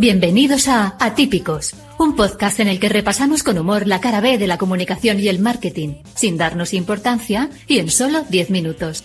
Bienvenidos 0.00 0.68
a 0.68 0.94
Atípicos, 1.00 1.74
un 1.98 2.14
podcast 2.14 2.60
en 2.60 2.68
el 2.68 2.78
que 2.78 2.88
repasamos 2.88 3.42
con 3.42 3.58
humor 3.58 3.88
la 3.88 4.00
cara 4.00 4.20
B 4.20 4.38
de 4.38 4.46
la 4.46 4.56
comunicación 4.56 5.18
y 5.18 5.26
el 5.26 5.40
marketing, 5.40 5.96
sin 6.14 6.36
darnos 6.36 6.72
importancia 6.72 7.50
y 7.66 7.80
en 7.80 7.90
solo 7.90 8.22
10 8.30 8.50
minutos. 8.50 9.02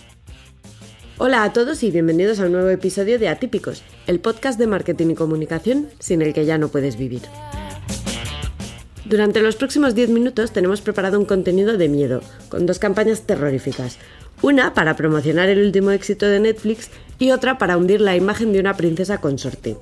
Hola 1.18 1.42
a 1.42 1.52
todos 1.52 1.82
y 1.82 1.90
bienvenidos 1.90 2.38
a 2.38 2.44
un 2.44 2.52
nuevo 2.52 2.68
episodio 2.68 3.18
de 3.18 3.28
Atípicos, 3.28 3.82
el 4.06 4.20
podcast 4.20 4.56
de 4.56 4.68
marketing 4.68 5.08
y 5.08 5.14
comunicación 5.16 5.88
sin 5.98 6.22
el 6.22 6.32
que 6.32 6.46
ya 6.46 6.58
no 6.58 6.68
puedes 6.68 6.96
vivir. 6.96 7.22
Durante 9.04 9.42
los 9.42 9.56
próximos 9.56 9.96
10 9.96 10.10
minutos 10.10 10.52
tenemos 10.52 10.80
preparado 10.80 11.18
un 11.18 11.24
contenido 11.24 11.76
de 11.76 11.88
miedo, 11.88 12.22
con 12.48 12.66
dos 12.66 12.78
campañas 12.78 13.22
terroríficas. 13.22 13.98
Una 14.42 14.74
para 14.74 14.94
promocionar 14.94 15.48
el 15.48 15.58
último 15.58 15.90
éxito 15.90 16.26
de 16.26 16.38
Netflix 16.38 16.88
y 17.18 17.32
otra 17.32 17.58
para 17.58 17.76
hundir 17.76 18.00
la 18.00 18.14
imagen 18.14 18.52
de 18.52 18.60
una 18.60 18.76
princesa 18.76 19.18
consorte. 19.18 19.76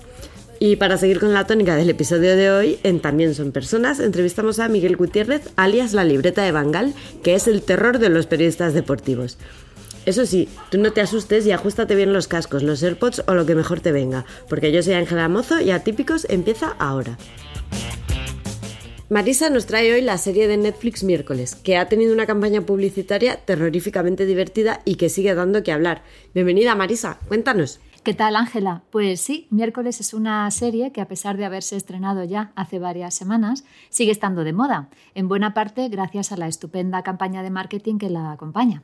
Y 0.65 0.77
para 0.77 0.97
seguir 0.97 1.19
con 1.19 1.35
la 1.35 1.45
tónica 1.45 1.75
del 1.75 1.91
episodio 1.91 2.37
de 2.37 2.53
hoy, 2.53 2.79
en 2.85 3.01
También 3.01 3.35
son 3.35 3.51
personas, 3.51 3.99
entrevistamos 3.99 4.61
a 4.61 4.69
Miguel 4.69 4.95
Gutiérrez, 4.95 5.51
alias 5.57 5.93
La 5.93 6.05
Libreta 6.05 6.45
de 6.45 6.53
Bangal, 6.53 6.95
que 7.25 7.35
es 7.35 7.49
el 7.49 7.63
terror 7.63 7.99
de 7.99 8.09
los 8.11 8.29
periodistas 8.29 8.73
deportivos. 8.73 9.39
Eso 10.07 10.25
sí, 10.25 10.49
tú 10.71 10.79
no 10.79 10.93
te 10.93 11.01
asustes 11.01 11.45
y 11.47 11.51
ajustate 11.51 11.97
bien 11.97 12.13
los 12.13 12.29
cascos, 12.29 12.63
los 12.63 12.81
AirPods 12.81 13.25
o 13.27 13.35
lo 13.35 13.45
que 13.45 13.57
mejor 13.57 13.81
te 13.81 13.91
venga, 13.91 14.25
porque 14.49 14.71
yo 14.71 14.85
soy 14.85 14.95
Ángela 14.95 15.29
Mozo 15.29 15.61
y 15.61 15.73
Atípicos 15.73 16.29
empieza 16.31 16.77
ahora. 16.79 17.19
Marisa 19.09 19.51
nos 19.51 19.67
trae 19.67 19.93
hoy 19.93 20.01
la 20.01 20.17
serie 20.17 20.47
de 20.47 20.59
Netflix 20.59 21.03
Miércoles, 21.03 21.57
que 21.57 21.77
ha 21.77 21.89
tenido 21.89 22.15
una 22.15 22.27
campaña 22.27 22.61
publicitaria 22.61 23.35
terroríficamente 23.35 24.27
divertida 24.27 24.81
y 24.85 24.95
que 24.95 25.09
sigue 25.09 25.35
dando 25.35 25.65
que 25.65 25.73
hablar. 25.73 26.05
Bienvenida 26.35 26.77
Marisa, 26.77 27.19
cuéntanos. 27.27 27.81
¿Qué 28.03 28.15
tal, 28.15 28.35
Ángela? 28.35 28.83
Pues 28.91 29.21
sí, 29.21 29.47
Miércoles 29.51 30.01
es 30.01 30.13
una 30.13 30.51
serie 30.51 30.91
que 30.91 31.01
a 31.01 31.07
pesar 31.07 31.37
de 31.37 31.45
haberse 31.45 31.77
estrenado 31.77 32.25
ya 32.25 32.51
hace 32.57 32.81
varias 32.81 33.15
semanas, 33.15 33.65
sigue 33.91 34.11
estando 34.11 34.43
de 34.43 34.53
moda, 34.53 34.89
en 35.15 35.29
buena 35.29 35.55
parte 35.55 35.89
gracias 35.89 36.33
a 36.33 36.37
la 36.37 36.49
estupenda 36.49 37.05
campaña 37.05 37.45
de 37.45 37.51
marketing 37.51 37.99
que 37.99 38.11
la 38.11 38.33
acompaña. 38.33 38.83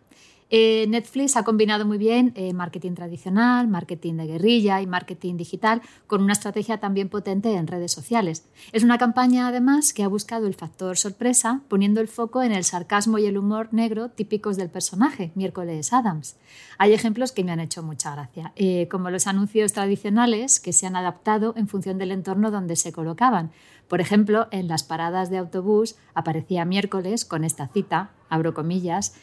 Eh, 0.51 0.87
Netflix 0.89 1.37
ha 1.37 1.45
combinado 1.45 1.85
muy 1.85 1.99
bien 1.99 2.33
eh, 2.35 2.55
marketing 2.55 2.93
tradicional, 2.95 3.69
marketing 3.69 4.15
de 4.15 4.27
guerrilla 4.27 4.81
y 4.81 4.87
marketing 4.87 5.37
digital 5.37 5.83
con 6.07 6.23
una 6.23 6.33
estrategia 6.33 6.79
también 6.79 7.11
potente 7.11 7.53
en 7.55 7.67
redes 7.67 7.93
sociales. 7.93 8.47
Es 8.73 8.83
una 8.83 8.97
campaña 8.97 9.49
además 9.49 9.93
que 9.93 10.03
ha 10.03 10.09
buscado 10.09 10.47
el 10.47 10.55
factor 10.55 10.97
sorpresa 10.97 11.61
poniendo 11.69 12.01
el 12.01 12.09
foco 12.09 12.43
en 12.43 12.53
el 12.53 12.65
sarcasmo 12.65 13.19
y 13.19 13.27
el 13.27 13.37
humor 13.37 13.69
negro 13.73 14.09
típicos 14.09 14.57
del 14.57 14.71
personaje, 14.71 15.33
Miércoles 15.35 15.93
Adams. 15.93 16.37
Hay 16.79 16.95
ejemplos 16.95 17.33
que 17.33 17.45
me 17.45 17.53
han 17.53 17.61
hecho 17.61 17.83
mucha 17.83 18.13
gracia, 18.13 18.53
eh, 18.57 18.89
como 18.91 19.11
los 19.11 19.27
anuncios 19.27 19.73
tradicionales 19.75 20.61
que 20.61 20.73
se 20.73 20.87
han 20.87 20.97
adaptado 20.97 21.53
en 21.57 21.69
función 21.69 21.99
del 21.99 22.13
entorno 22.13 22.51
donde 22.51 22.77
se 22.77 22.93
colocaban. 22.93 23.51
Por 23.87 24.01
ejemplo, 24.01 24.49
en 24.51 24.69
las 24.69 24.83
paradas 24.83 25.29
de 25.31 25.39
autobús 25.39 25.97
aparecía 26.15 26.65
miércoles 26.65 27.25
con 27.25 27.45
esta 27.45 27.69
cita, 27.69 28.11
abro 28.29 28.55
comillas, 28.55 29.15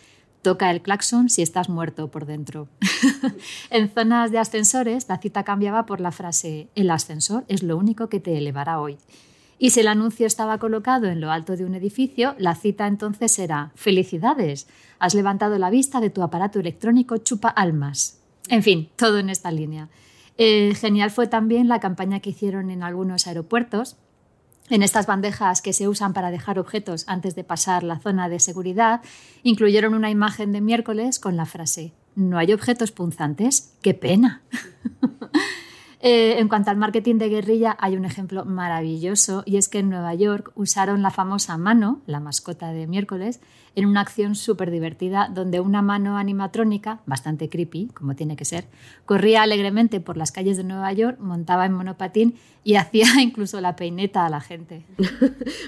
Toca 0.46 0.70
el 0.70 0.84
claxon 0.84 1.28
si 1.30 1.42
estás 1.42 1.70
muerto 1.70 2.12
por 2.12 2.28
dentro. 2.28 2.68
en 3.72 3.90
zonas 3.90 4.30
de 4.30 4.38
ascensores, 4.38 5.10
la 5.10 5.18
cita 5.18 5.42
cambiaba 5.42 5.88
por 5.88 6.00
la 6.00 6.12
frase 6.12 6.68
El 6.76 6.92
ascensor 6.92 7.46
es 7.48 7.64
lo 7.64 7.76
único 7.76 8.10
que 8.10 8.20
te 8.20 8.38
elevará 8.38 8.80
hoy. 8.80 9.00
Y 9.58 9.72
si 9.72 9.80
el 9.80 9.88
anuncio 9.88 10.28
estaba 10.28 10.60
colocado 10.60 11.08
en 11.08 11.20
lo 11.20 11.32
alto 11.32 11.58
de 11.58 11.66
un 11.66 11.74
edificio, 11.74 12.36
la 12.38 12.54
cita 12.54 12.86
entonces 12.86 13.40
era 13.40 13.72
Felicidades, 13.74 14.68
has 15.00 15.16
levantado 15.16 15.58
la 15.58 15.72
vista 15.72 16.00
de 16.00 16.12
tu 16.12 16.22
aparato 16.22 16.60
electrónico 16.60 17.18
chupa 17.18 17.50
almas. 17.50 18.20
En 18.48 18.62
fin, 18.62 18.90
todo 18.98 19.18
en 19.18 19.32
esta 19.32 19.50
línea. 19.50 19.90
Eh, 20.38 20.76
genial 20.76 21.10
fue 21.10 21.26
también 21.26 21.68
la 21.68 21.80
campaña 21.80 22.20
que 22.20 22.30
hicieron 22.30 22.70
en 22.70 22.84
algunos 22.84 23.26
aeropuertos 23.26 23.98
en 24.70 24.84
estas 24.84 25.06
bandejas 25.06 25.62
que 25.62 25.74
se 25.74 25.88
usan 25.88 26.14
para 26.14 26.32
dejar 26.32 26.60
objetos 26.60 27.04
antes 27.08 27.36
de 27.36 27.44
pasar 27.44 27.84
la 27.84 28.00
zona 28.00 28.30
de 28.30 28.40
seguridad, 28.40 29.02
incluyeron 29.44 29.94
una 29.94 30.10
imagen 30.10 30.52
de 30.52 30.62
miércoles 30.62 31.20
con 31.20 31.36
la 31.36 31.46
frase 31.46 31.94
No 32.16 32.38
hay 32.38 32.54
objetos 32.54 32.92
punzantes, 32.92 33.74
qué 33.82 33.94
pena. 33.94 34.42
Eh, 36.08 36.38
en 36.38 36.50
cuanto 36.50 36.70
al 36.70 36.78
marketing 36.78 37.16
de 37.16 37.30
guerrilla, 37.30 37.76
hay 37.80 37.98
un 37.98 38.06
ejemplo 38.06 38.46
maravilloso 38.46 39.42
y 39.44 39.58
es 39.58 39.68
que 39.68 39.80
en 39.80 39.90
Nueva 39.90 40.14
York 40.14 40.52
usaron 40.54 41.02
la 41.02 41.10
famosa 41.10 41.58
mano, 41.58 42.04
la 42.06 42.20
mascota 42.20 42.72
de 42.72 42.86
miércoles, 42.86 43.40
en 43.74 43.88
una 43.88 44.02
acción 44.02 44.36
súper 44.36 44.70
divertida 44.70 45.32
donde 45.34 45.62
una 45.62 45.82
mano 45.82 46.20
animatrónica, 46.20 47.00
bastante 47.08 47.50
creepy, 47.50 47.88
como 47.88 48.16
tiene 48.16 48.36
que 48.36 48.46
ser, 48.46 48.66
corría 49.08 49.42
alegremente 49.42 50.00
por 50.00 50.16
las 50.16 50.32
calles 50.32 50.58
de 50.58 50.64
Nueva 50.64 50.94
York, 50.94 51.18
montaba 51.20 51.66
en 51.66 51.74
monopatín 51.74 52.36
y 52.64 52.76
hacía 52.76 53.08
incluso 53.20 53.60
la 53.60 53.76
peineta 53.76 54.28
a 54.28 54.30
la 54.30 54.42
gente. 54.42 54.86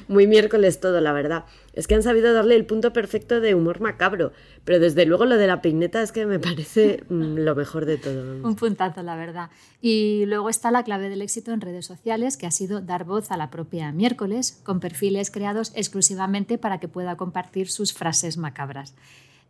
Muy 0.07 0.27
miércoles 0.27 0.79
todo, 0.79 1.01
la 1.01 1.13
verdad. 1.13 1.45
Es 1.77 1.85
que 1.85 1.93
han 1.93 2.01
sabido 2.01 2.33
darle 2.33 2.55
el 2.55 2.65
punto 2.65 2.91
perfecto 2.91 3.39
de 3.39 3.53
humor 3.53 3.81
macabro, 3.81 4.31
pero 4.65 4.79
desde 4.79 5.05
luego 5.05 5.25
lo 5.25 5.37
de 5.37 5.45
la 5.45 5.61
peineta 5.61 6.01
es 6.01 6.11
que 6.11 6.25
me 6.25 6.39
parece 6.39 7.03
mm, 7.09 7.37
lo 7.37 7.53
mejor 7.53 7.85
de 7.85 7.99
todo. 7.99 8.47
Un 8.47 8.55
puntazo, 8.55 9.03
la 9.03 9.15
verdad. 9.15 9.51
Y 9.79 10.25
luego 10.25 10.49
está 10.49 10.71
la 10.71 10.83
clave 10.83 11.07
del 11.07 11.21
éxito 11.21 11.51
en 11.51 11.61
redes 11.61 11.85
sociales, 11.85 12.35
que 12.35 12.47
ha 12.47 12.51
sido 12.51 12.81
dar 12.81 13.03
voz 13.03 13.29
a 13.29 13.37
la 13.37 13.51
propia 13.51 13.91
miércoles, 13.91 14.59
con 14.63 14.79
perfiles 14.79 15.29
creados 15.29 15.71
exclusivamente 15.75 16.57
para 16.57 16.79
que 16.79 16.87
pueda 16.87 17.15
compartir 17.15 17.69
sus 17.69 17.93
frases 17.93 18.37
macabras. 18.37 18.95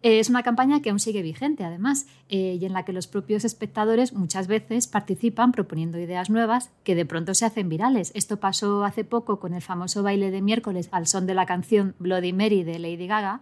Es 0.03 0.29
una 0.29 0.43
campaña 0.43 0.81
que 0.81 0.91
aún 0.91 0.99
sigue 0.99 1.23
vigente, 1.23 1.63
además, 1.63 2.05
eh, 2.29 2.57
y 2.61 2.65
en 2.65 2.73
la 2.73 2.85
que 2.85 2.93
los 2.93 3.07
propios 3.07 3.43
espectadores 3.43 4.13
muchas 4.13 4.47
veces 4.47 4.87
participan 4.87 5.51
proponiendo 5.51 5.99
ideas 5.99 6.29
nuevas 6.29 6.69
que 6.83 6.93
de 6.93 7.05
pronto 7.05 7.33
se 7.33 7.45
hacen 7.45 7.67
virales. 7.67 8.11
Esto 8.13 8.39
pasó 8.39 8.83
hace 8.83 9.03
poco 9.03 9.39
con 9.39 9.53
el 9.53 9.61
famoso 9.61 10.03
baile 10.03 10.29
de 10.29 10.41
miércoles 10.41 10.87
al 10.91 11.07
son 11.07 11.25
de 11.25 11.33
la 11.33 11.47
canción 11.47 11.95
Bloody 11.97 12.31
Mary 12.31 12.63
de 12.63 12.77
Lady 12.77 13.07
Gaga, 13.07 13.41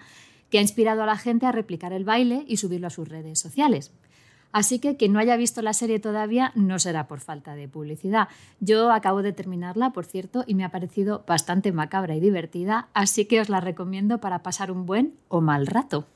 que 0.50 0.60
ha 0.60 0.62
inspirado 0.62 1.04
a 1.04 1.06
la 1.06 1.18
gente 1.18 1.46
a 1.46 1.52
replicar 1.52 1.92
el 1.92 2.06
baile 2.06 2.46
y 2.48 2.58
subirlo 2.58 2.88
a 2.88 2.92
sus 2.92 3.10
redes 3.10 3.38
sociales. 3.38 3.92
Así 4.54 4.80
que 4.80 4.96
quien 4.96 5.12
no 5.12 5.20
haya 5.20 5.36
visto 5.36 5.62
la 5.62 5.74
serie 5.74 6.00
todavía 6.00 6.54
no 6.56 6.80
será 6.80 7.08
por 7.08 7.20
falta 7.20 7.56
de 7.56 7.68
publicidad. 7.68 8.30
Yo 8.62 8.94
acabo 8.94 9.22
de 9.22 9.34
terminarla, 9.34 9.90
por 9.90 10.06
cierto, 10.06 10.46
y 10.48 10.56
me 10.56 10.64
ha 10.64 10.72
parecido 10.72 11.26
bastante 11.28 11.74
macabra 11.74 12.16
y 12.16 12.22
divertida, 12.22 12.88
así 12.94 13.26
que 13.26 13.42
os 13.42 13.50
la 13.50 13.60
recomiendo 13.60 14.20
para 14.20 14.44
pasar 14.44 14.72
un 14.72 14.86
buen 14.86 15.16
o 15.28 15.42
mal 15.42 15.68
rato. 15.68 16.08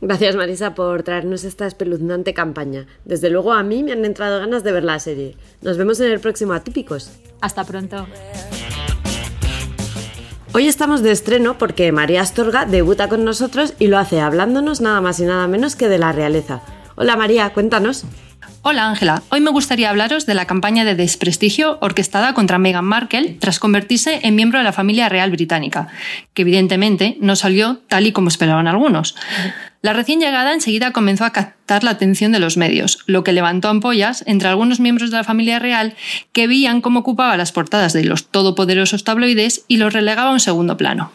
Gracias 0.00 0.36
Marisa 0.36 0.74
por 0.74 1.02
traernos 1.02 1.44
esta 1.44 1.66
espeluznante 1.66 2.32
campaña. 2.32 2.86
Desde 3.04 3.30
luego 3.30 3.52
a 3.52 3.62
mí 3.62 3.82
me 3.82 3.92
han 3.92 4.04
entrado 4.04 4.38
ganas 4.38 4.62
de 4.62 4.72
ver 4.72 4.84
la 4.84 4.98
serie. 5.00 5.36
Nos 5.60 5.76
vemos 5.76 5.98
en 6.00 6.12
el 6.12 6.20
próximo 6.20 6.52
Atípicos. 6.52 7.10
Hasta 7.40 7.64
pronto. 7.64 8.06
Hoy 10.54 10.66
estamos 10.66 11.02
de 11.02 11.10
estreno 11.10 11.58
porque 11.58 11.92
María 11.92 12.22
Astorga 12.22 12.64
debuta 12.64 13.08
con 13.08 13.24
nosotros 13.24 13.74
y 13.78 13.88
lo 13.88 13.98
hace 13.98 14.20
hablándonos 14.20 14.80
nada 14.80 15.00
más 15.00 15.20
y 15.20 15.24
nada 15.24 15.46
menos 15.46 15.76
que 15.76 15.88
de 15.88 15.98
la 15.98 16.12
realeza. 16.12 16.62
Hola 16.96 17.16
María, 17.16 17.52
cuéntanos. 17.52 18.04
Hola 18.62 18.88
Ángela, 18.88 19.22
hoy 19.30 19.40
me 19.40 19.50
gustaría 19.50 19.88
hablaros 19.88 20.26
de 20.26 20.34
la 20.34 20.44
campaña 20.46 20.84
de 20.84 20.94
desprestigio 20.94 21.78
orquestada 21.80 22.34
contra 22.34 22.58
Meghan 22.58 22.84
Markle 22.84 23.36
tras 23.40 23.58
convertirse 23.58 24.20
en 24.22 24.34
miembro 24.34 24.58
de 24.58 24.64
la 24.64 24.72
familia 24.72 25.08
real 25.08 25.30
británica, 25.30 25.88
que 26.34 26.42
evidentemente 26.42 27.16
no 27.20 27.36
salió 27.36 27.80
tal 27.88 28.06
y 28.06 28.12
como 28.12 28.28
esperaban 28.28 28.66
algunos. 28.66 29.14
La 29.80 29.92
recién 29.92 30.20
llegada 30.20 30.52
enseguida 30.52 30.90
comenzó 30.90 31.24
a 31.24 31.32
captar 31.32 31.84
la 31.84 31.92
atención 31.92 32.32
de 32.32 32.40
los 32.40 32.56
medios, 32.56 32.98
lo 33.06 33.22
que 33.22 33.32
levantó 33.32 33.68
ampollas 33.68 34.24
entre 34.26 34.48
algunos 34.48 34.80
miembros 34.80 35.10
de 35.10 35.18
la 35.18 35.24
familia 35.24 35.60
real 35.60 35.94
que 36.32 36.46
veían 36.46 36.80
cómo 36.80 37.00
ocupaba 37.00 37.36
las 37.36 37.52
portadas 37.52 37.92
de 37.92 38.04
los 38.04 38.26
todopoderosos 38.26 39.04
tabloides 39.04 39.64
y 39.68 39.76
los 39.76 39.92
relegaba 39.92 40.30
a 40.30 40.32
un 40.32 40.40
segundo 40.40 40.76
plano. 40.76 41.12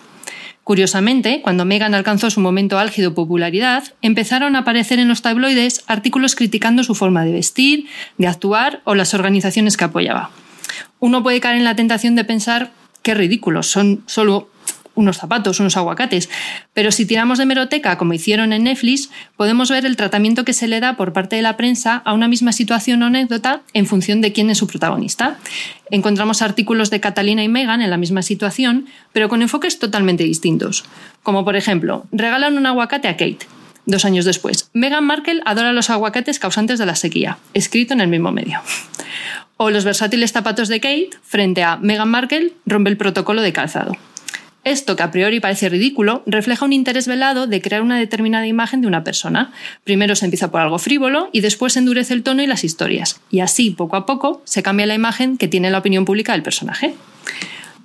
Curiosamente, 0.63 1.41
cuando 1.41 1.65
Meghan 1.65 1.93
alcanzó 1.93 2.29
su 2.29 2.39
momento 2.39 2.79
álgido 2.79 3.09
de 3.09 3.15
popularidad, 3.15 3.83
empezaron 4.01 4.55
a 4.55 4.59
aparecer 4.59 4.97
en 4.97 5.09
los 5.09 5.21
tabloides 5.21 5.83
artículos 5.87 6.35
criticando 6.35 6.83
su 6.83 6.95
forma 6.95 7.25
de 7.25 7.33
vestir, 7.33 7.87
de 8.17 8.27
actuar 8.27 8.81
o 8.85 8.95
las 8.95 9.13
organizaciones 9.13 9.75
que 9.75 9.83
apoyaba. 9.83 10.29
Uno 10.99 11.21
puede 11.21 11.41
caer 11.41 11.57
en 11.57 11.65
la 11.65 11.75
tentación 11.75 12.15
de 12.15 12.23
pensar 12.23 12.71
qué 13.01 13.13
ridículos, 13.13 13.67
son 13.67 14.03
solo 14.05 14.49
unos 14.95 15.17
zapatos, 15.17 15.59
unos 15.59 15.77
aguacates. 15.77 16.29
Pero 16.73 16.91
si 16.91 17.05
tiramos 17.05 17.37
de 17.37 17.45
meroteca, 17.45 17.97
como 17.97 18.13
hicieron 18.13 18.53
en 18.53 18.63
Netflix, 18.63 19.09
podemos 19.37 19.69
ver 19.69 19.85
el 19.85 19.95
tratamiento 19.95 20.45
que 20.45 20.53
se 20.53 20.67
le 20.67 20.79
da 20.79 20.95
por 20.95 21.13
parte 21.13 21.35
de 21.35 21.41
la 21.41 21.57
prensa 21.57 22.01
a 22.05 22.13
una 22.13 22.27
misma 22.27 22.51
situación 22.51 23.01
o 23.03 23.07
anécdota 23.07 23.61
en 23.73 23.85
función 23.85 24.21
de 24.21 24.33
quién 24.33 24.49
es 24.49 24.57
su 24.57 24.67
protagonista. 24.67 25.37
Encontramos 25.89 26.41
artículos 26.41 26.89
de 26.89 26.99
Catalina 26.99 27.43
y 27.43 27.47
Megan 27.47 27.81
en 27.81 27.89
la 27.89 27.97
misma 27.97 28.21
situación, 28.21 28.85
pero 29.11 29.29
con 29.29 29.41
enfoques 29.41 29.79
totalmente 29.79 30.23
distintos. 30.23 30.85
Como 31.23 31.45
por 31.45 31.55
ejemplo, 31.55 32.05
regalan 32.11 32.57
un 32.57 32.65
aguacate 32.65 33.07
a 33.07 33.17
Kate. 33.17 33.47
Dos 33.85 34.05
años 34.05 34.23
después, 34.23 34.69
Meghan 34.71 35.03
Markle 35.03 35.41
adora 35.45 35.73
los 35.73 35.89
aguacates 35.89 36.39
causantes 36.39 36.79
de 36.79 36.85
la 36.85 36.95
sequía, 36.95 37.37
escrito 37.53 37.93
en 37.93 37.99
el 37.99 38.07
mismo 38.07 38.31
medio. 38.31 38.61
O 39.57 39.69
los 39.69 39.83
versátiles 39.83 40.31
zapatos 40.31 40.69
de 40.69 40.79
Kate 40.79 41.09
frente 41.21 41.63
a 41.63 41.77
Meghan 41.77 42.09
Markle 42.09 42.53
rompe 42.65 42.89
el 42.89 42.97
protocolo 42.97 43.41
de 43.41 43.51
calzado. 43.51 43.97
Esto, 44.63 44.95
que 44.95 45.03
a 45.03 45.11
priori 45.11 45.39
parece 45.39 45.67
ridículo, 45.67 46.23
refleja 46.25 46.63
un 46.63 46.71
interés 46.71 47.07
velado 47.07 47.47
de 47.47 47.61
crear 47.61 47.81
una 47.81 47.99
determinada 47.99 48.47
imagen 48.47 48.81
de 48.81 48.87
una 48.87 49.03
persona. 49.03 49.51
Primero 49.83 50.15
se 50.15 50.25
empieza 50.25 50.51
por 50.51 50.61
algo 50.61 50.79
frívolo 50.79 51.29
y 51.33 51.41
después 51.41 51.73
se 51.73 51.79
endurece 51.79 52.13
el 52.13 52.23
tono 52.23 52.41
y 52.41 52.47
las 52.47 52.63
historias. 52.63 53.19
Y 53.29 53.41
así, 53.41 53.71
poco 53.71 53.97
a 53.97 54.05
poco, 54.05 54.41
se 54.45 54.63
cambia 54.63 54.85
la 54.85 54.95
imagen 54.95 55.37
que 55.37 55.49
tiene 55.49 55.69
la 55.69 55.79
opinión 55.79 56.05
pública 56.05 56.31
del 56.31 56.43
personaje. 56.43 56.95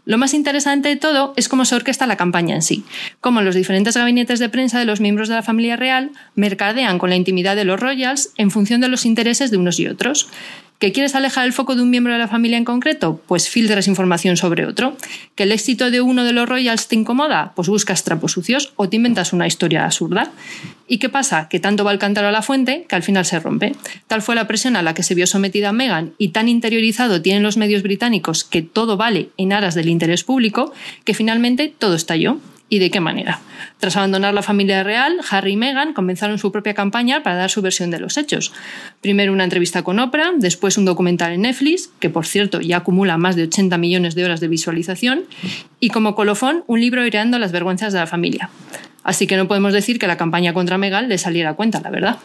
Lo 0.09 0.17
más 0.17 0.33
interesante 0.33 0.89
de 0.89 0.97
todo 0.97 1.35
es 1.37 1.51
cómo 1.51 1.67
se 1.67 1.75
orquesta 1.75 2.07
la 2.07 2.17
campaña 2.17 2.55
en 2.55 2.63
sí, 2.63 2.83
cómo 3.21 3.43
los 3.43 3.55
diferentes 3.55 3.95
gabinetes 3.95 4.39
de 4.39 4.49
prensa 4.49 4.79
de 4.79 4.87
los 4.87 5.01
miembros 5.01 5.29
de 5.29 5.35
la 5.35 5.43
familia 5.43 5.77
real 5.77 6.13
mercadean 6.35 6.99
con 6.99 7.11
la 7.11 7.17
intimidad 7.17 7.57
de 7.57 7.67
los 7.67 7.79
royals 7.79 8.33
en 8.39 8.51
función 8.51 8.81
de 8.81 8.89
los 8.89 9.05
intereses 9.05 9.51
de 9.51 9.59
unos 9.59 9.79
y 9.79 9.87
otros. 9.87 10.31
¿Que 10.79 10.93
quieres 10.93 11.17
alejar 11.17 11.45
el 11.45 11.53
foco 11.53 11.75
de 11.75 11.83
un 11.83 11.91
miembro 11.91 12.13
de 12.13 12.21
la 12.21 12.29
familia 12.29 12.57
en 12.57 12.65
concreto? 12.65 13.21
Pues 13.27 13.49
filtras 13.49 13.89
información 13.89 14.37
sobre 14.37 14.65
otro. 14.65 14.97
¿Que 15.35 15.43
el 15.43 15.51
éxito 15.51 15.91
de 15.91 16.01
uno 16.01 16.23
de 16.25 16.33
los 16.33 16.49
royals 16.49 16.87
te 16.87 16.95
incomoda? 16.95 17.53
Pues 17.57 17.69
buscas 17.69 18.05
trapos 18.05 18.31
sucios 18.31 18.73
o 18.77 18.89
te 18.89 18.95
inventas 18.95 19.33
una 19.33 19.49
historia 19.49 19.85
absurda. 19.85 20.31
¿Y 20.87 20.99
qué 20.99 21.09
pasa? 21.09 21.49
Que 21.49 21.59
tanto 21.59 21.83
va 21.83 21.91
el 21.91 21.99
cántaro 21.99 22.29
a 22.29 22.33
la 22.33 22.43
fuente 22.43 22.87
que 22.89 22.95
al 22.95 23.03
final 23.03 23.25
se 23.25 23.41
rompe. 23.41 23.75
Tal 24.07 24.23
fue 24.23 24.37
la 24.37 24.47
presión 24.47 24.77
a 24.77 24.83
la 24.83 24.95
que 24.95 25.03
se 25.03 25.17
vio 25.17 25.27
sometida 25.27 25.73
Meghan 25.73 26.13
y 26.17 26.29
tan 26.29 26.49
interiorizado 26.49 27.23
tienen 27.23 27.43
los 27.43 27.57
medios 27.57 27.83
británicos 27.83 28.45
que 28.45 28.63
todo 28.63 28.97
vale 28.97 29.31
en 29.37 29.53
aras 29.53 29.75
del 29.75 29.89
interés 29.89 30.23
público 30.23 30.73
que 31.05 31.13
finalmente 31.13 31.75
todo 31.77 31.97
estalló. 31.97 32.39
¿Y 32.70 32.81
de 32.81 32.91
qué 32.91 33.00
manera? 33.00 33.41
Tras 33.79 33.97
abandonar 33.97 34.35
la 34.35 34.43
familia 34.43 34.82
real, 34.82 35.20
Harry 35.31 35.53
y 35.53 35.56
Meghan 35.56 35.94
comenzaron 35.94 36.38
su 36.38 36.53
propia 36.53 36.75
campaña 36.75 37.23
para 37.23 37.37
dar 37.37 37.50
su 37.50 37.62
versión 37.62 37.91
de 37.91 37.99
los 37.99 38.19
hechos. 38.19 38.53
Primero 39.00 39.32
una 39.32 39.44
entrevista 39.44 39.82
con 39.82 39.99
Oprah, 39.99 40.32
después 40.37 40.76
un 40.76 40.85
documental 40.85 41.32
en 41.32 41.43
Netflix, 41.43 41.91
que 41.99 42.11
por 42.11 42.26
cierto 42.26 42.61
ya 42.61 42.79
acumula 42.79 43.17
más 43.17 43.37
de 43.37 43.44
80 43.44 43.79
millones 43.79 44.15
de 44.15 44.25
horas 44.25 44.41
de 44.41 44.49
visualización, 44.49 45.25
y 45.81 45.88
como 45.88 46.15
colofón 46.15 46.65
un 46.67 46.81
libro 46.81 47.00
aireando 47.00 47.38
las 47.38 47.53
vergüenzas 47.53 47.93
de 47.94 48.00
la 48.00 48.06
familia. 48.06 48.50
Así 49.03 49.26
que 49.26 49.38
no 49.38 49.49
podemos 49.49 49.73
decir 49.73 49.99
que 49.99 50.06
la 50.06 50.19
campaña 50.19 50.53
contra 50.53 50.76
Meghan 50.76 51.09
le 51.09 51.17
saliera 51.17 51.50
a 51.50 51.55
cuenta, 51.55 51.81
la 51.81 51.91
verdad. 51.91 52.19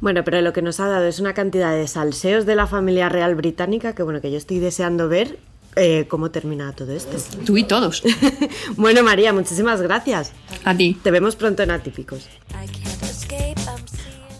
Bueno, 0.00 0.24
pero 0.24 0.40
lo 0.40 0.52
que 0.52 0.62
nos 0.62 0.80
ha 0.80 0.86
dado 0.86 1.06
es 1.06 1.18
una 1.20 1.34
cantidad 1.34 1.74
de 1.74 1.86
salseos 1.86 2.46
de 2.46 2.54
la 2.54 2.66
familia 2.66 3.08
real 3.08 3.34
británica 3.34 3.94
que 3.94 4.02
bueno, 4.02 4.20
que 4.20 4.30
yo 4.30 4.38
estoy 4.38 4.58
deseando 4.58 5.08
ver 5.08 5.38
eh, 5.76 6.06
cómo 6.08 6.30
termina 6.30 6.72
todo 6.72 6.92
esto. 6.92 7.16
Tú 7.44 7.56
y 7.56 7.64
todos. 7.64 8.02
bueno, 8.76 9.02
María, 9.02 9.32
muchísimas 9.32 9.80
gracias. 9.80 10.32
A 10.64 10.76
ti. 10.76 10.98
Te 11.02 11.10
vemos 11.10 11.36
pronto 11.36 11.62
en 11.62 11.70
Atípicos. 11.70 12.28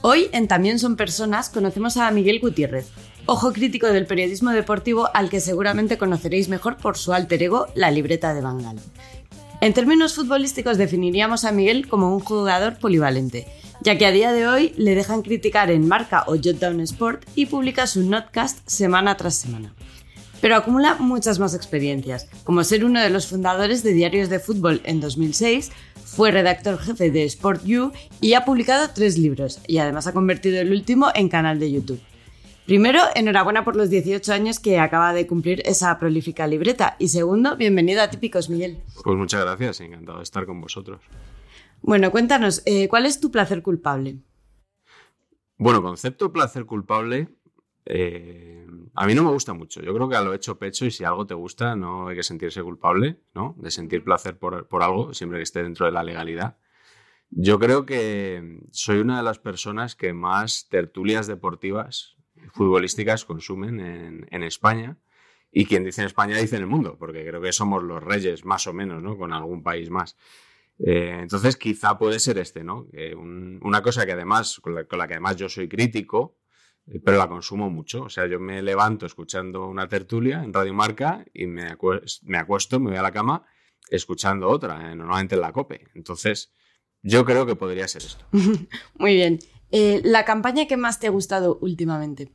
Hoy 0.02 0.28
en 0.32 0.48
También 0.48 0.78
son 0.78 0.96
personas 0.96 1.50
conocemos 1.50 1.98
a 1.98 2.10
Miguel 2.10 2.40
Gutiérrez, 2.40 2.88
ojo 3.26 3.52
crítico 3.52 3.86
del 3.86 4.06
periodismo 4.06 4.50
deportivo 4.50 5.10
al 5.12 5.28
que 5.28 5.40
seguramente 5.40 5.98
conoceréis 5.98 6.48
mejor 6.48 6.78
por 6.78 6.96
su 6.96 7.12
alter 7.12 7.42
ego, 7.42 7.66
la 7.74 7.90
libreta 7.90 8.32
de 8.32 8.40
Bangal. 8.40 8.78
En 9.60 9.74
términos 9.74 10.14
futbolísticos 10.14 10.78
definiríamos 10.78 11.44
a 11.44 11.52
Miguel 11.52 11.86
como 11.86 12.14
un 12.14 12.20
jugador 12.20 12.78
polivalente, 12.78 13.46
ya 13.82 13.98
que 13.98 14.06
a 14.06 14.10
día 14.10 14.32
de 14.32 14.48
hoy 14.48 14.72
le 14.78 14.94
dejan 14.94 15.20
criticar 15.20 15.70
en 15.70 15.86
Marca 15.86 16.24
o 16.26 16.34
Jotdown 16.34 16.80
Sport 16.80 17.24
y 17.34 17.44
publica 17.44 17.86
su 17.86 18.02
notcast 18.02 18.66
semana 18.66 19.18
tras 19.18 19.34
semana 19.34 19.74
pero 20.40 20.56
acumula 20.56 20.96
muchas 20.96 21.38
más 21.38 21.54
experiencias, 21.54 22.28
como 22.44 22.64
ser 22.64 22.84
uno 22.84 23.00
de 23.00 23.10
los 23.10 23.26
fundadores 23.26 23.82
de 23.82 23.92
Diarios 23.92 24.28
de 24.28 24.40
Fútbol 24.40 24.80
en 24.84 25.00
2006, 25.00 25.70
fue 26.04 26.30
redactor 26.30 26.78
jefe 26.78 27.10
de 27.10 27.24
Sport 27.24 27.64
You 27.64 27.92
y 28.20 28.34
ha 28.34 28.44
publicado 28.44 28.90
tres 28.94 29.18
libros, 29.18 29.60
y 29.66 29.78
además 29.78 30.06
ha 30.06 30.12
convertido 30.12 30.60
el 30.60 30.72
último 30.72 31.08
en 31.14 31.28
canal 31.28 31.60
de 31.60 31.72
YouTube. 31.72 32.00
Primero, 32.66 33.00
enhorabuena 33.16 33.64
por 33.64 33.74
los 33.74 33.90
18 33.90 34.32
años 34.32 34.60
que 34.60 34.78
acaba 34.78 35.12
de 35.12 35.26
cumplir 35.26 35.60
esa 35.64 35.98
prolífica 35.98 36.46
libreta. 36.46 36.94
Y 37.00 37.08
segundo, 37.08 37.56
bienvenido 37.56 38.00
a 38.00 38.10
Típicos, 38.10 38.48
Miguel. 38.48 38.80
Pues 39.02 39.16
muchas 39.16 39.40
gracias, 39.40 39.80
encantado 39.80 40.18
de 40.18 40.22
estar 40.22 40.46
con 40.46 40.60
vosotros. 40.60 41.00
Bueno, 41.82 42.12
cuéntanos, 42.12 42.62
eh, 42.66 42.86
¿cuál 42.86 43.06
es 43.06 43.18
tu 43.18 43.32
placer 43.32 43.62
culpable? 43.62 44.18
Bueno, 45.56 45.82
concepto 45.82 46.32
placer 46.32 46.64
culpable, 46.64 47.28
eh, 47.86 48.66
a 48.94 49.06
mí 49.06 49.14
no 49.14 49.24
me 49.24 49.30
gusta 49.30 49.52
mucho. 49.52 49.80
Yo 49.82 49.94
creo 49.94 50.08
que 50.08 50.16
a 50.16 50.20
lo 50.20 50.34
hecho 50.34 50.58
pecho 50.58 50.86
y 50.86 50.90
si 50.90 51.04
algo 51.04 51.26
te 51.26 51.34
gusta 51.34 51.76
no 51.76 52.08
hay 52.08 52.16
que 52.16 52.22
sentirse 52.22 52.62
culpable, 52.62 53.20
¿no? 53.34 53.56
De 53.58 53.70
sentir 53.70 54.04
placer 54.04 54.38
por, 54.38 54.66
algo, 54.82 55.14
siempre 55.14 55.38
que 55.38 55.44
esté 55.44 55.62
dentro 55.62 55.86
de 55.86 55.92
la 55.92 56.02
legalidad. 56.02 56.58
Yo 57.30 57.58
creo 57.58 57.86
que 57.86 58.60
soy 58.72 58.98
una 58.98 59.18
de 59.18 59.22
las 59.22 59.38
personas 59.38 59.94
que 59.94 60.12
más 60.12 60.68
tertulias 60.68 61.26
deportivas, 61.26 62.16
futbolísticas, 62.52 63.24
consumen 63.24 64.26
en, 64.30 64.42
España. 64.42 64.98
Y 65.52 65.66
quien 65.66 65.84
dice 65.84 66.02
en 66.02 66.06
España 66.06 66.36
dice 66.36 66.56
en 66.56 66.62
el 66.62 66.68
mundo, 66.68 66.96
porque 66.98 67.24
creo 67.24 67.40
que 67.40 67.52
somos 67.52 67.82
los 67.82 68.02
reyes, 68.02 68.44
más 68.44 68.66
o 68.66 68.72
menos, 68.72 69.02
¿no? 69.02 69.16
Con 69.16 69.32
algún 69.32 69.62
país 69.62 69.90
más. 69.90 70.16
Eh, 70.78 71.18
entonces, 71.20 71.56
quizá 71.56 71.98
puede 71.98 72.18
ser 72.18 72.38
este, 72.38 72.64
¿no? 72.64 72.88
una 73.62 73.82
cosa 73.82 74.06
que 74.06 74.12
además, 74.12 74.60
con 74.60 74.74
la, 74.74 74.84
con 74.84 74.98
la, 74.98 75.06
que 75.06 75.14
además 75.14 75.36
yo 75.36 75.48
soy 75.48 75.68
crítico, 75.68 76.36
eh, 76.36 76.39
pero 76.98 77.16
la 77.16 77.28
consumo 77.28 77.70
mucho. 77.70 78.02
O 78.02 78.08
sea, 78.08 78.26
yo 78.26 78.40
me 78.40 78.62
levanto 78.62 79.06
escuchando 79.06 79.66
una 79.66 79.88
tertulia 79.88 80.42
en 80.42 80.52
Radio 80.52 80.74
Marca 80.74 81.24
y 81.32 81.46
me, 81.46 81.66
acuesto, 81.66 82.26
me, 82.26 82.38
acuesto, 82.38 82.80
me 82.80 82.90
voy 82.90 82.98
a 82.98 83.02
la 83.02 83.12
cama 83.12 83.44
escuchando 83.88 84.48
otra, 84.48 84.90
eh, 84.90 84.96
normalmente 84.96 85.34
en 85.34 85.40
la 85.40 85.52
COPE. 85.52 85.88
Entonces, 85.94 86.52
yo 87.02 87.24
creo 87.24 87.46
que 87.46 87.56
podría 87.56 87.88
ser 87.88 88.02
esto. 88.02 88.24
Muy 88.98 89.14
bien. 89.14 89.38
Eh, 89.70 90.00
¿La 90.04 90.24
campaña 90.24 90.66
que 90.66 90.76
más 90.76 90.98
te 90.98 91.06
ha 91.06 91.10
gustado 91.10 91.58
últimamente? 91.60 92.32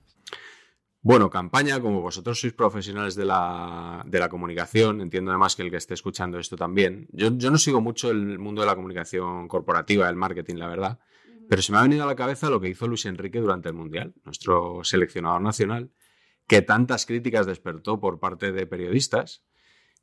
Bueno, 1.02 1.30
campaña, 1.30 1.80
como 1.80 2.02
vosotros 2.02 2.40
sois 2.40 2.54
profesionales 2.54 3.14
de 3.14 3.26
la, 3.26 4.02
de 4.08 4.18
la 4.18 4.28
comunicación, 4.28 5.02
entiendo 5.02 5.30
además 5.30 5.56
que 5.56 5.62
el 5.62 5.70
que 5.70 5.78
esté 5.78 5.94
escuchando 5.94 6.40
esto 6.40 6.56
también. 6.56 7.08
Yo, 7.12 7.30
yo 7.38 7.52
no 7.52 7.60
sigo 7.60 7.80
mucho 7.80 8.10
el 8.10 8.40
mundo 8.40 8.62
de 8.62 8.68
la 8.68 8.76
comunicación 8.76 9.48
corporativa, 9.48 10.10
el 10.10 10.16
marketing, 10.16 10.56
la 10.56 10.68
verdad. 10.68 11.00
Pero 11.48 11.62
se 11.62 11.72
me 11.72 11.78
ha 11.78 11.84
venido 11.84 12.04
a 12.04 12.08
la 12.08 12.16
cabeza 12.16 12.50
lo 12.50 12.60
que 12.60 12.70
hizo 12.70 12.88
Luis 12.88 13.06
Enrique 13.06 13.40
durante 13.40 13.70
el 13.70 13.76
Mundial, 13.76 14.14
nuestro 14.24 14.84
seleccionador 14.84 15.42
nacional, 15.42 15.92
que 16.48 16.62
tantas 16.62 17.06
críticas 17.06 17.46
despertó 17.46 18.00
por 18.00 18.20
parte 18.20 18.52
de 18.52 18.66
periodistas 18.68 19.44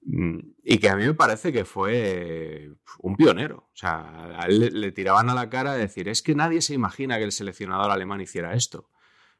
mm, 0.02 0.38
y 0.64 0.78
que 0.78 0.88
a 0.88 0.96
mí 0.96 1.04
me 1.04 1.14
parece 1.14 1.52
que 1.52 1.64
fue 1.64 2.70
un 2.98 3.16
pionero. 3.16 3.68
O 3.72 3.76
sea, 3.76 4.40
a 4.40 4.46
él 4.46 4.70
le, 4.72 4.92
tiraban 4.92 5.30
a 5.30 5.34
la 5.34 5.48
cara 5.50 5.74
de 5.74 5.80
decir, 5.80 6.08
es 6.08 6.22
que 6.22 6.34
nadie 6.34 6.62
se 6.62 6.74
imagina 6.74 7.18
que 7.18 7.24
el 7.24 7.32
seleccionador 7.32 7.90
alemán 7.90 8.20
hiciera 8.20 8.54
esto. 8.54 8.90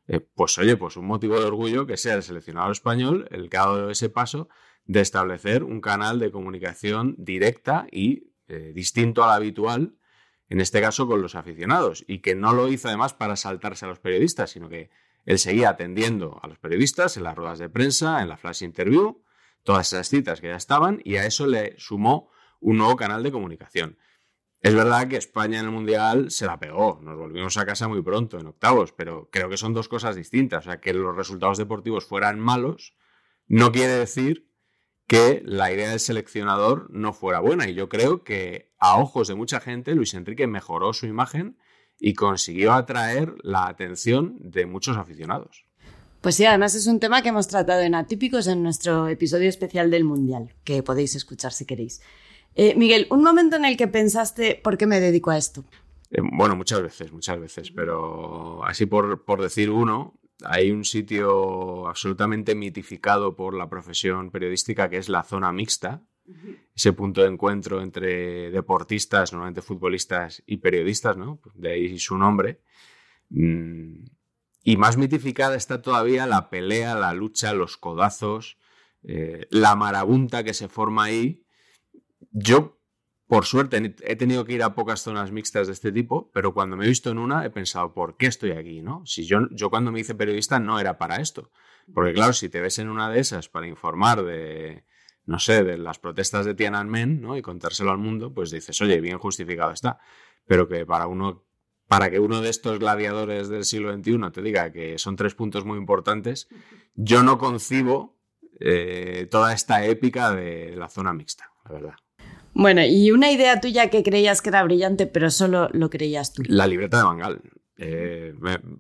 Eh, 0.09 0.21
pues 0.21 0.59
oye, 0.59 0.77
pues 0.77 0.97
un 0.97 1.07
motivo 1.07 1.39
de 1.39 1.47
orgullo 1.47 1.87
que 1.87 1.97
sea 1.97 2.15
el 2.15 2.23
seleccionador 2.23 2.73
español 2.73 3.29
el 3.31 3.49
que 3.49 3.57
ha 3.57 3.67
dado 3.67 3.91
ese 3.91 4.09
paso 4.09 4.49
de 4.85 5.01
establecer 5.01 5.63
un 5.63 5.81
canal 5.81 6.19
de 6.19 6.33
comunicación 6.33 7.15
directa 7.19 7.87
y 7.91 8.33
eh, 8.49 8.73
distinto 8.75 9.23
al 9.23 9.31
habitual 9.31 9.95
en 10.53 10.61
este 10.61 10.83
caso 10.83 11.07
con 11.07 11.23
los 11.23 11.35
aficionados, 11.35 12.05
y 12.07 12.19
que 12.19 12.35
no 12.35 12.53
lo 12.53 12.69
hizo 12.69 12.89
además 12.89 13.15
para 13.15 13.37
saltarse 13.37 13.87
a 13.87 13.89
los 13.89 14.01
periodistas, 14.01 14.51
sino 14.51 14.69
que 14.69 14.91
él 15.25 15.39
seguía 15.39 15.71
atendiendo 15.71 16.39
a 16.43 16.47
los 16.47 16.59
periodistas 16.59 17.17
en 17.17 17.23
las 17.23 17.35
ruedas 17.35 17.59
de 17.59 17.71
prensa, 17.71 18.21
en 18.21 18.29
la 18.29 18.37
flash 18.37 18.63
interview, 18.63 19.23
todas 19.63 19.91
esas 19.91 20.11
citas 20.11 20.43
que 20.43 20.49
ya 20.49 20.57
estaban, 20.57 21.01
y 21.05 21.17
a 21.17 21.25
eso 21.25 21.47
le 21.47 21.75
sumó 21.79 22.31
un 22.61 22.77
nuevo 22.77 22.97
canal 22.97 23.23
de 23.23 23.33
comunicación. 23.33 23.97
Es 24.61 24.75
verdad 24.75 25.09
que 25.09 25.17
España 25.17 25.59
en 25.59 25.65
el 25.65 25.71
Mundial 25.71 26.31
se 26.31 26.45
la 26.45 26.59
pegó, 26.59 27.01
nos 27.03 27.17
volvimos 27.17 27.57
a 27.57 27.65
casa 27.65 27.89
muy 27.89 28.03
pronto, 28.03 28.39
en 28.39 28.49
octavos, 28.49 28.93
pero 28.93 29.31
creo 29.33 29.49
que 29.49 29.57
son 29.57 29.73
dos 29.73 29.89
cosas 29.89 30.17
distintas. 30.17 30.67
O 30.67 30.71
sea, 30.71 30.81
que 30.83 30.93
los 30.93 31.17
resultados 31.17 31.57
deportivos 31.57 32.05
fueran 32.05 32.39
malos 32.39 32.95
no 33.47 33.73
quiere 33.73 33.95
decir 33.95 34.52
que 35.13 35.43
la 35.45 35.71
idea 35.71 35.91
del 35.91 36.01
seleccionador 36.01 36.89
no 36.91 37.13
fuera 37.13 37.39
buena. 37.39 37.69
Y 37.69 37.75
yo 37.75 37.91
creo 37.91 38.25
que 38.25 38.73
a 38.79 38.97
ojos 38.97 39.29
de 39.29 39.35
mucha 39.35 39.61
gente, 39.61 39.95
Luis 39.95 40.15
Enrique 40.15 40.47
mejoró 40.47 40.95
su 40.95 41.05
imagen 41.05 41.59
y 42.01 42.15
consiguió 42.15 42.73
atraer 42.73 43.35
la 43.43 43.67
atención 43.67 44.39
de 44.41 44.65
muchos 44.65 44.97
aficionados. 44.97 45.67
Pues 46.23 46.37
sí, 46.37 46.47
además 46.47 46.75
es 46.75 46.87
un 46.87 46.99
tema 46.99 47.21
que 47.21 47.29
hemos 47.29 47.47
tratado 47.47 47.83
en 47.83 47.95
Atípicos 47.95 48.47
en 48.47 48.63
nuestro 48.63 49.07
episodio 49.07 49.51
especial 49.51 49.91
del 49.91 50.05
Mundial, 50.05 50.55
que 50.65 50.83
podéis 50.83 51.15
escuchar 51.15 51.53
si 51.53 51.67
queréis. 51.67 52.01
Eh, 52.55 52.75
Miguel, 52.75 53.07
un 53.11 53.23
momento 53.23 53.57
en 53.57 53.67
el 53.67 53.77
que 53.77 53.89
pensaste, 53.89 54.59
¿por 54.65 54.79
qué 54.79 54.87
me 54.87 54.99
dedico 54.99 55.31
a 55.31 55.37
esto? 55.37 55.63
Eh, 56.11 56.23
bueno, 56.23 56.57
muchas 56.57 56.81
veces, 56.81 57.13
muchas 57.13 57.39
veces, 57.39 57.71
pero 57.71 58.65
así 58.65 58.87
por, 58.87 59.27
por 59.27 59.43
decir 59.43 59.69
uno, 59.69 60.19
hay 60.45 60.71
un 60.71 60.85
sitio 60.85 61.89
absolutamente 61.89 62.55
mitificado 62.55 63.37
por 63.37 63.55
la 63.55 63.69
profesión 63.69 64.31
periodística 64.31 64.89
que 64.89 64.99
es 64.99 65.09
la 65.09 65.23
zona 65.23 65.53
mixta, 65.53 66.03
ese 66.75 66.93
punto 66.93 67.23
de 67.23 67.29
encuentro 67.29 67.83
entre 67.83 68.51
deportistas, 68.51 69.33
normalmente 69.33 69.63
futbolistas 69.63 70.43
y 70.47 70.59
periodistas, 70.59 71.17
¿no? 71.17 71.41
De 71.55 71.73
ahí 71.73 71.99
su 71.99 72.17
nombre. 72.17 72.61
Mm, 73.31 74.05
y 74.63 74.77
más 74.77 74.97
mitificada 74.97 75.57
está 75.57 75.83
todavía 75.83 76.27
la 76.27 76.49
pelea, 76.49 76.95
la 76.95 77.13
lucha, 77.13 77.53
los 77.53 77.77
codazos, 77.77 78.59
eh, 79.03 79.47
la 79.51 79.75
marabunta 79.75 80.45
que 80.45 80.55
se 80.55 80.69
forma 80.69 81.05
ahí. 81.05 81.45
Yo 82.31 82.79
por 83.33 83.47
suerte 83.47 83.95
he 84.03 84.17
tenido 84.17 84.45
que 84.45 84.53
ir 84.53 84.63
a 84.63 84.75
pocas 84.75 85.01
zonas 85.01 85.33
mixtas 85.33 85.67
de 85.67 85.73
este 85.73 85.91
tipo, 85.91 86.31
pero 86.35 86.53
cuando 86.53 86.77
me 86.77 86.85
he 86.85 86.89
visto 86.89 87.09
en 87.09 87.17
una 87.17 87.47
he 87.47 87.49
pensado, 87.49 87.95
¿por 87.95 88.19
qué 88.19 88.27
estoy 88.27 88.51
aquí? 88.51 88.83
¿no? 88.83 89.07
Si 89.07 89.25
yo, 89.25 89.49
yo 89.53 89.71
cuando 89.71 89.91
me 89.91 90.01
hice 90.01 90.15
periodista 90.15 90.61
no 90.61 90.79
era 90.79 90.99
para 90.99 91.17
esto. 91.17 91.51
Porque 91.95 92.13
claro, 92.13 92.35
si 92.35 92.51
te 92.51 92.61
ves 92.61 92.79
en 92.79 92.91
una 92.91 93.09
de 93.09 93.21
esas 93.21 93.49
para 93.49 93.67
informar 93.67 94.23
de, 94.23 94.85
no 95.25 95.39
sé, 95.39 95.65
de 95.65 95.79
las 95.79 95.99
protestas 95.99 96.45
de 96.45 96.53
Tiananmen, 96.53 97.23
¿no? 97.23 97.35
Y 97.35 97.41
contárselo 97.41 97.91
al 97.91 97.97
mundo, 97.97 98.35
pues 98.35 98.51
dices, 98.51 98.79
oye, 98.83 99.01
bien 99.01 99.17
justificado 99.17 99.71
está. 99.71 99.99
Pero 100.47 100.69
que 100.69 100.85
para 100.85 101.07
uno, 101.07 101.43
para 101.89 102.11
que 102.11 102.21
uno 102.21 102.43
de 102.43 102.51
estos 102.51 102.81
gladiadores 102.81 103.49
del 103.49 103.65
siglo 103.65 103.95
XXI 103.95 104.31
te 104.31 104.43
diga 104.43 104.71
que 104.73 104.99
son 104.99 105.17
tres 105.17 105.35
puntos 105.35 105.65
muy 105.65 105.79
importantes, 105.79 106.49
yo 106.97 107.23
no 107.23 107.39
concibo 107.39 108.15
eh, 108.61 109.27
toda 109.31 109.55
esta 109.55 109.87
épica 109.87 110.33
de 110.33 110.77
la 110.77 110.91
zona 110.91 111.15
mixta, 111.15 111.51
la 111.65 111.73
verdad. 111.73 111.95
Bueno, 112.55 112.83
y 112.85 113.11
una 113.11 113.31
idea 113.31 113.61
tuya 113.61 113.91
que 113.91 114.03
creías 114.03 114.43
que 114.43 114.51
era 114.51 114.63
brillante, 114.63 115.07
pero 115.07 115.31
solo 115.31 115.69
lo 115.73 115.91
creías 115.91 116.33
tú. 116.33 116.43
La 116.47 116.67
libreta 116.67 116.99
de 116.99 117.05
Bangal. 117.05 117.41
Eh, 117.79 118.35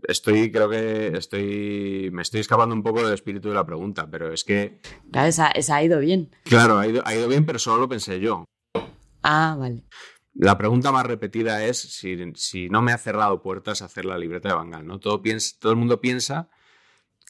estoy, 0.06 0.52
creo 0.52 0.68
que 0.68 1.16
estoy, 1.16 2.10
me 2.12 2.22
estoy 2.22 2.40
escapando 2.40 2.74
un 2.74 2.82
poco 2.82 3.02
del 3.02 3.14
espíritu 3.14 3.48
de 3.48 3.54
la 3.54 3.66
pregunta, 3.66 4.08
pero 4.10 4.32
es 4.32 4.44
que... 4.44 4.80
Claro, 5.10 5.28
esa, 5.28 5.76
ha 5.76 5.82
ido 5.82 5.98
bien. 5.98 6.30
Claro, 6.44 6.78
ha 6.78 6.86
ido, 6.86 7.02
ha 7.04 7.14
ido, 7.14 7.26
bien, 7.28 7.46
pero 7.46 7.58
solo 7.58 7.80
lo 7.80 7.88
pensé 7.88 8.20
yo. 8.20 8.44
Ah, 9.22 9.56
vale. 9.58 9.84
La 10.34 10.56
pregunta 10.56 10.92
más 10.92 11.06
repetida 11.06 11.64
es 11.64 11.78
si, 11.78 12.68
no 12.68 12.82
me 12.82 12.92
ha 12.92 12.98
cerrado 12.98 13.42
puertas 13.42 13.82
hacer 13.82 14.04
la 14.04 14.18
libreta 14.18 14.50
de 14.50 14.54
Bangal, 14.54 14.86
¿no? 14.86 14.98
Todo, 14.98 15.20
piensa, 15.20 15.56
todo 15.58 15.72
el 15.72 15.78
mundo 15.78 16.00
piensa 16.00 16.48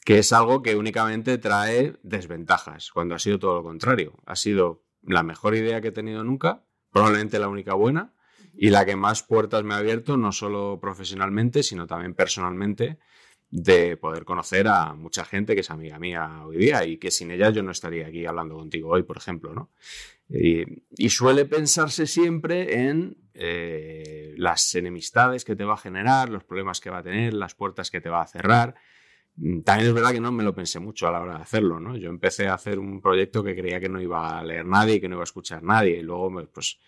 que 0.05 0.19
es 0.19 0.33
algo 0.33 0.61
que 0.61 0.75
únicamente 0.75 1.37
trae 1.37 1.95
desventajas, 2.03 2.91
cuando 2.91 3.15
ha 3.15 3.19
sido 3.19 3.39
todo 3.39 3.55
lo 3.55 3.63
contrario. 3.63 4.13
Ha 4.25 4.35
sido 4.35 4.83
la 5.05 5.23
mejor 5.23 5.55
idea 5.55 5.81
que 5.81 5.89
he 5.89 5.91
tenido 5.91 6.23
nunca, 6.23 6.63
probablemente 6.91 7.39
la 7.39 7.47
única 7.47 7.73
buena, 7.73 8.13
y 8.55 8.69
la 8.69 8.85
que 8.85 8.95
más 8.95 9.23
puertas 9.23 9.63
me 9.63 9.73
ha 9.73 9.77
abierto, 9.77 10.17
no 10.17 10.31
solo 10.31 10.79
profesionalmente, 10.79 11.63
sino 11.63 11.87
también 11.87 12.13
personalmente, 12.13 12.99
de 13.49 13.97
poder 13.97 14.25
conocer 14.25 14.67
a 14.67 14.93
mucha 14.93 15.23
gente 15.25 15.53
que 15.53 15.61
es 15.61 15.69
amiga 15.69 15.99
mía 15.99 16.41
hoy 16.43 16.57
día 16.57 16.85
y 16.85 16.97
que 16.97 17.11
sin 17.11 17.29
ella 17.29 17.51
yo 17.51 17.61
no 17.61 17.71
estaría 17.71 18.07
aquí 18.07 18.25
hablando 18.25 18.55
contigo 18.55 18.89
hoy, 18.89 19.03
por 19.03 19.17
ejemplo, 19.17 19.53
¿no? 19.53 19.69
Y, 20.27 21.09
suele 21.09 21.45
pensarse 21.45 22.07
siempre 22.07 22.87
en 22.87 23.17
eh, 23.35 24.33
las 24.37 24.73
enemistades 24.73 25.45
que 25.45 25.55
te 25.55 25.65
va 25.65 25.75
a 25.75 25.77
generar, 25.77 26.29
los 26.29 26.43
problemas 26.43 26.81
que 26.81 26.89
va 26.89 26.99
a 26.99 27.03
tener, 27.03 27.35
las 27.35 27.53
puertas 27.53 27.91
que 27.91 28.01
te 28.01 28.09
va 28.09 28.23
a 28.23 28.27
cerrar. 28.27 28.73
También 29.35 29.87
es 29.87 29.93
verdad 29.93 30.11
que 30.11 30.21
no 30.21 30.31
me 30.31 30.43
lo 30.43 30.53
pensé 30.53 30.79
mucho 30.79 31.07
a 31.07 31.11
la 31.11 31.21
hora 31.21 31.37
de 31.37 31.41
hacerlo, 31.41 31.79
¿no? 31.79 31.97
Yo 31.97 32.09
empecé 32.09 32.47
a 32.47 32.53
hacer 32.53 32.77
un 32.77 33.01
proyecto 33.01 33.43
que 33.43 33.55
creía 33.55 33.79
que 33.79 33.89
no 33.89 33.99
iba 33.99 34.37
a 34.37 34.43
leer 34.43 34.65
nadie, 34.65 35.01
que 35.01 35.09
no 35.09 35.15
iba 35.15 35.23
a 35.23 35.25
escuchar 35.25 35.63
nadie, 35.63 35.97
y 35.97 36.01
luego, 36.03 36.31
pues, 36.53 36.79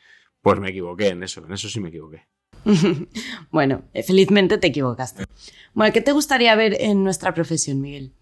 pues 0.42 0.60
me 0.60 0.70
equivoqué 0.70 1.10
en 1.10 1.24
eso, 1.24 1.44
en 1.44 1.52
eso 1.52 1.68
sí 1.68 1.80
me 1.80 1.90
equivoqué. 1.90 2.28
bueno, 3.52 3.86
eh, 3.94 4.04
felizmente 4.04 4.60
te 4.60 4.68
equivocaste. 4.68 5.26
Bueno, 5.74 5.92
¿qué 5.92 6.02
te 6.02 6.12
gustaría 6.12 6.56
ver 6.56 6.78
en 6.80 7.04
nuestra 7.04 7.34
profesión, 7.34 7.82
Miguel? 7.82 8.14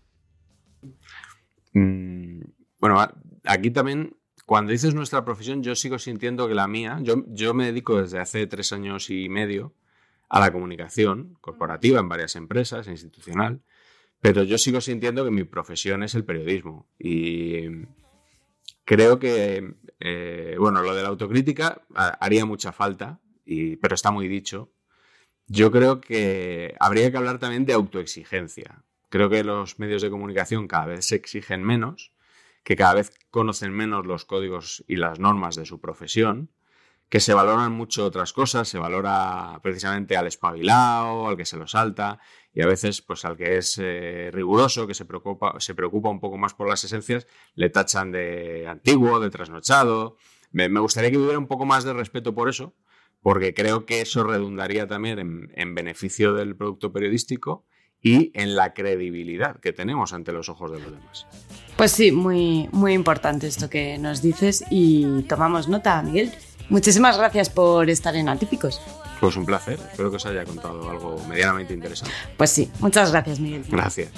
Mm, 1.73 2.41
bueno, 2.79 3.05
aquí 3.43 3.71
también, 3.71 4.15
cuando 4.45 4.71
dices 4.71 4.93
nuestra 4.93 5.25
profesión, 5.25 5.63
yo 5.63 5.75
sigo 5.75 5.99
sintiendo 5.99 6.47
que 6.47 6.55
la 6.55 6.67
mía, 6.69 6.99
yo, 7.01 7.25
yo 7.27 7.53
me 7.53 7.65
dedico 7.65 8.01
desde 8.01 8.19
hace 8.19 8.47
tres 8.47 8.71
años 8.71 9.09
y 9.09 9.27
medio 9.27 9.73
a 10.29 10.39
la 10.39 10.51
comunicación 10.51 11.37
corporativa 11.41 11.99
en 11.99 12.09
varias 12.09 12.37
empresas, 12.37 12.87
institucional, 12.87 13.61
pero 14.23 14.43
yo 14.43 14.57
sigo 14.57 14.79
sintiendo 14.79 15.25
que 15.25 15.31
mi 15.31 15.43
profesión 15.43 16.01
es 16.01 16.15
el 16.15 16.23
periodismo 16.23 16.87
y 16.97 17.65
creo 18.85 19.19
que 19.19 19.75
eh, 19.99 20.55
bueno, 20.57 20.81
lo 20.81 20.95
de 20.95 21.03
la 21.03 21.09
autocrítica 21.09 21.81
haría 21.93 22.45
mucha 22.45 22.71
falta, 22.71 23.19
y, 23.45 23.75
pero 23.75 23.95
está 23.95 24.11
muy 24.11 24.29
dicho. 24.29 24.71
Yo 25.47 25.71
creo 25.71 25.99
que 25.99 26.73
habría 26.79 27.11
que 27.11 27.17
hablar 27.17 27.39
también 27.39 27.65
de 27.65 27.73
autoexigencia. 27.73 28.85
Creo 29.09 29.29
que 29.29 29.43
los 29.43 29.77
medios 29.77 30.01
de 30.01 30.09
comunicación 30.09 30.69
cada 30.69 30.85
vez 30.85 31.05
se 31.05 31.15
exigen 31.15 31.61
menos, 31.61 32.13
que 32.63 32.77
cada 32.77 32.93
vez 32.93 33.11
conocen 33.29 33.73
menos 33.73 34.05
los 34.05 34.23
códigos 34.23 34.85
y 34.87 34.95
las 34.95 35.19
normas 35.19 35.57
de 35.57 35.65
su 35.65 35.81
profesión 35.81 36.49
que 37.13 37.19
se 37.19 37.35
valoran 37.35 37.71
mucho 37.71 38.05
otras 38.05 38.33
cosas, 38.33 38.67
se 38.67 38.79
valora 38.79 39.59
precisamente 39.61 40.17
al 40.17 40.25
espabilado, 40.25 41.27
al 41.27 41.37
que 41.37 41.45
se 41.45 41.57
lo 41.57 41.67
salta 41.67 42.17
y 42.51 42.63
a 42.63 42.65
veces 42.65 43.03
pues 43.03 43.23
al 43.23 43.37
que 43.37 43.57
es 43.57 43.79
eh, 43.79 44.31
riguroso, 44.33 44.87
que 44.87 44.95
se 44.95 45.05
preocupa, 45.05 45.53
se 45.59 45.75
preocupa 45.75 46.09
un 46.09 46.19
poco 46.19 46.39
más 46.39 46.55
por 46.55 46.67
las 46.67 46.83
esencias, 46.83 47.27
le 47.53 47.69
tachan 47.69 48.11
de 48.11 48.65
antiguo, 48.67 49.19
de 49.19 49.29
trasnochado. 49.29 50.17
Me, 50.51 50.67
gustaría 50.79 51.11
que 51.11 51.19
hubiera 51.19 51.37
un 51.37 51.45
poco 51.45 51.67
más 51.67 51.83
de 51.83 51.93
respeto 51.93 52.33
por 52.33 52.49
eso, 52.49 52.73
porque 53.21 53.53
creo 53.53 53.85
que 53.85 54.01
eso 54.01 54.23
redundaría 54.23 54.87
también 54.87 55.19
en, 55.19 55.51
en 55.53 55.75
beneficio 55.75 56.33
del 56.33 56.55
producto 56.55 56.91
periodístico 56.91 57.63
y 58.01 58.31
en 58.33 58.55
la 58.55 58.73
credibilidad 58.73 59.59
que 59.59 59.71
tenemos 59.71 60.13
ante 60.13 60.31
los 60.31 60.49
ojos 60.49 60.71
de 60.71 60.79
los 60.79 60.91
demás. 60.91 61.27
Pues 61.77 61.91
sí, 61.91 62.11
muy, 62.11 62.69
muy 62.71 62.93
importante 62.93 63.45
esto 63.45 63.69
que 63.69 63.99
nos 63.99 64.23
dices 64.23 64.65
y 64.71 65.23
tomamos 65.23 65.69
nota, 65.69 66.01
Miguel. 66.01 66.31
Muchísimas 66.69 67.17
gracias 67.17 67.49
por 67.49 67.89
estar 67.89 68.15
en 68.15 68.29
Atípicos. 68.29 68.81
Pues 69.19 69.35
un 69.37 69.45
placer, 69.45 69.79
espero 69.91 70.09
que 70.09 70.17
os 70.17 70.25
haya 70.25 70.43
contado 70.43 70.89
algo 70.89 71.17
medianamente 71.27 71.73
interesante. 71.73 72.13
Pues 72.37 72.49
sí, 72.49 72.71
muchas 72.79 73.11
gracias 73.11 73.39
Miguel. 73.39 73.63
Gracias. 73.69 74.09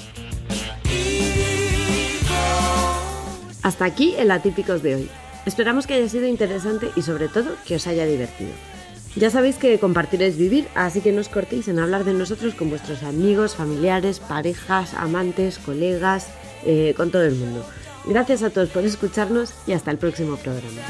Hasta 3.62 3.86
aquí 3.86 4.16
el 4.18 4.32
Atípicos 4.32 4.84
de 4.84 4.96
hoy. 4.96 5.10
Esperamos 5.46 5.86
que 5.86 5.96
haya 5.96 6.10
sido 6.10 6.28
interesante 6.28 6.92
y 6.96 7.02
sobre 7.02 7.28
todo 7.28 7.56
que 7.66 7.75
os 7.75 7.88
haya 7.88 8.06
divertido. 8.06 8.52
Ya 9.16 9.30
sabéis 9.30 9.56
que 9.56 9.80
compartir 9.80 10.22
es 10.24 10.38
vivir, 10.38 10.68
así 10.75 11.00
que 11.02 11.14
no 11.14 11.22
os 11.22 11.30
cortéis 11.30 11.68
en 11.68 11.80
hablar 11.80 12.04
de 12.04 12.14
nosotros 12.14 12.54
con 12.54 12.70
vuestros 12.70 13.02
amigos, 13.02 13.56
familiares, 13.56 14.20
parejas, 14.20 14.94
amantes, 14.94 15.58
colegas, 15.58 16.28
eh, 16.66 16.94
con 16.98 17.12
todo 17.12 17.24
el 17.24 17.36
mundo. 17.36 17.66
Gracias 18.06 18.44
a 18.44 18.50
todos 18.50 18.70
por 18.70 18.84
escucharnos 18.84 19.54
y 19.66 19.72
hasta 19.72 19.92
el 19.92 19.98
próximo 19.98 20.36
programa. 20.36 20.82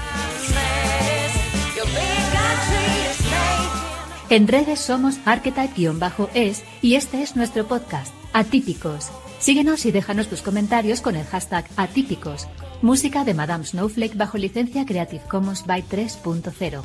En 4.29 4.47
redes 4.47 4.79
somos 4.79 5.19
archetype-es 5.25 6.63
y 6.81 6.95
este 6.95 7.21
es 7.21 7.35
nuestro 7.35 7.67
podcast, 7.67 8.11
Atípicos. 8.33 9.11
Síguenos 9.37 9.85
y 9.85 9.91
déjanos 9.91 10.27
tus 10.27 10.41
comentarios 10.41 11.01
con 11.01 11.15
el 11.15 11.25
hashtag 11.25 11.65
Atípicos. 11.77 12.47
Música 12.81 13.23
de 13.23 13.35
Madame 13.35 13.65
Snowflake 13.65 14.17
bajo 14.17 14.39
licencia 14.39 14.83
Creative 14.85 15.21
Commons 15.29 15.67
by 15.67 15.83
3.0. 15.83 16.81